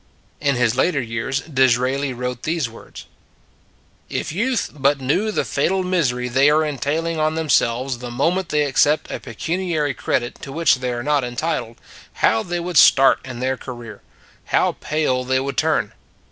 In 0.39 0.55
his 0.55 0.75
later 0.75 0.99
years 0.99 1.41
Disraeli 1.41 2.11
wrote 2.11 2.41
these 2.41 2.67
words: 2.67 3.05
If 4.09 4.31
youth 4.31 4.71
but 4.73 4.99
knew 4.99 5.29
the 5.29 5.45
fatal 5.45 5.83
misery 5.83 6.27
they 6.27 6.49
are 6.49 6.65
entailing 6.65 7.19
on 7.19 7.35
themselves 7.35 7.99
the 7.99 8.09
mo 8.09 8.31
ment 8.31 8.49
they 8.49 8.63
accept 8.63 9.11
a 9.11 9.19
pecuniary 9.19 9.93
credit 9.93 10.41
to 10.41 10.51
which 10.51 10.77
they 10.79 10.91
are 10.91 11.03
not 11.03 11.23
entitled, 11.23 11.77
how 12.13 12.41
they 12.41 12.59
would 12.59 12.77
start 12.79 13.19
in 13.23 13.41
their 13.41 13.57
career! 13.57 14.01
How 14.45 14.71
pale 14.79 15.23
they 15.23 15.39
would 15.39 15.55
turn 15.55 15.91